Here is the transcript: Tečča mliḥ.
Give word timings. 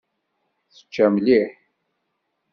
Tečča 0.73 1.05
mliḥ. 1.13 1.51